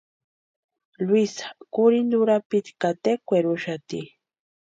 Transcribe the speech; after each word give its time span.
Luisa 1.05 1.47
kurhinta 1.73 2.15
urapiti 2.23 2.71
ka 2.81 2.89
tekweri 3.03 3.47
úxati. 3.55 3.99